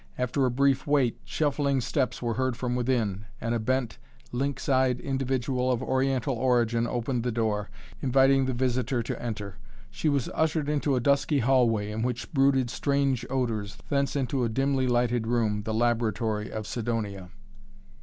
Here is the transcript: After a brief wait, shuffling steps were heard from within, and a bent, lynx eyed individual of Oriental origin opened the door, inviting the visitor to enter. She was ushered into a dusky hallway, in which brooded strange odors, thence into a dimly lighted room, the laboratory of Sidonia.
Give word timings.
After 0.17 0.47
a 0.47 0.49
brief 0.49 0.87
wait, 0.87 1.19
shuffling 1.25 1.79
steps 1.79 2.23
were 2.23 2.33
heard 2.33 2.57
from 2.57 2.75
within, 2.75 3.25
and 3.39 3.53
a 3.53 3.59
bent, 3.59 3.99
lynx 4.31 4.67
eyed 4.67 4.99
individual 4.99 5.71
of 5.71 5.83
Oriental 5.83 6.33
origin 6.33 6.87
opened 6.87 7.21
the 7.21 7.31
door, 7.31 7.69
inviting 8.01 8.47
the 8.47 8.53
visitor 8.53 9.03
to 9.03 9.21
enter. 9.21 9.57
She 9.91 10.09
was 10.09 10.27
ushered 10.33 10.69
into 10.69 10.95
a 10.95 10.99
dusky 10.99 11.37
hallway, 11.37 11.91
in 11.91 12.01
which 12.01 12.33
brooded 12.33 12.71
strange 12.71 13.27
odors, 13.29 13.77
thence 13.89 14.15
into 14.15 14.43
a 14.43 14.49
dimly 14.49 14.87
lighted 14.87 15.27
room, 15.27 15.61
the 15.65 15.73
laboratory 15.75 16.51
of 16.51 16.65
Sidonia. 16.65 17.29